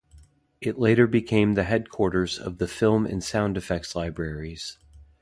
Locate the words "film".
2.67-3.05